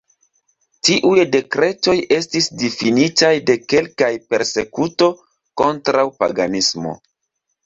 Tiuj 0.87 1.25
dekretoj 1.35 1.93
estis 2.17 2.47
difinitaj 2.61 3.31
de 3.51 3.57
kelkaj 3.75 4.09
Persekuto 4.33 5.11
kontraŭ 5.63 6.09
paganismo. 6.25 6.97